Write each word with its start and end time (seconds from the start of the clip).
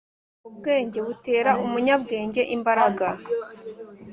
Ubwenge 0.49 0.99
butera 1.07 1.51
umunyabwenge 1.65 2.41
imbaraga 2.55 3.07